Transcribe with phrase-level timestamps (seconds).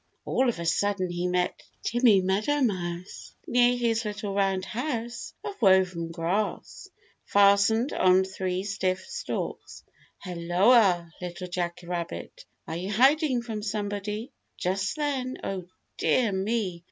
[0.25, 6.09] All of a sudden he met Timmy Meadowmouse near his little round house of woven
[6.09, 6.89] grass,
[7.23, 9.83] fastened on three stiff stalks.
[10.25, 12.45] "Helloa, Little Jack Rabbit.
[12.67, 15.67] Are you hiding from somebody?" Just then, oh
[15.99, 16.79] dear me!